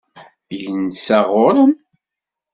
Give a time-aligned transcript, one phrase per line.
[0.63, 1.73] Yensa ɣur-m?